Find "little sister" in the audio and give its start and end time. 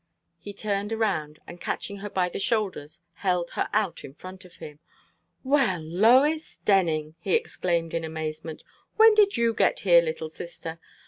10.01-10.79